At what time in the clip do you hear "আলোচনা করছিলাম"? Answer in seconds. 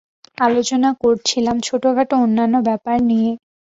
0.37-1.55